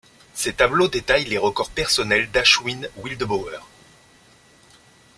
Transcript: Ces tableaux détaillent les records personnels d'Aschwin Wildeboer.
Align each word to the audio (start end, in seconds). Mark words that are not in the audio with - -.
Ces 0.33 0.53
tableaux 0.53 0.87
détaillent 0.87 1.25
les 1.29 1.37
records 1.37 1.69
personnels 1.69 2.31
d'Aschwin 2.31 2.87
Wildeboer. 2.97 3.59